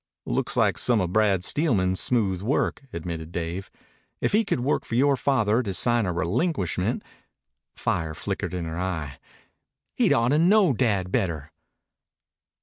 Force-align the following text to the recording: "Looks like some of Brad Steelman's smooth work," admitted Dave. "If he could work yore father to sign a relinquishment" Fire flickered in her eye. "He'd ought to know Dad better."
"Looks 0.25 0.57
like 0.57 0.79
some 0.79 0.99
of 0.99 1.13
Brad 1.13 1.43
Steelman's 1.43 1.99
smooth 1.99 2.41
work," 2.41 2.81
admitted 2.91 3.31
Dave. 3.31 3.69
"If 4.19 4.31
he 4.31 4.43
could 4.43 4.61
work 4.61 4.89
yore 4.89 5.15
father 5.15 5.61
to 5.61 5.75
sign 5.75 6.07
a 6.07 6.11
relinquishment" 6.11 7.03
Fire 7.75 8.15
flickered 8.15 8.55
in 8.55 8.65
her 8.65 8.79
eye. 8.79 9.19
"He'd 9.93 10.11
ought 10.11 10.29
to 10.29 10.39
know 10.39 10.73
Dad 10.73 11.11
better." 11.11 11.51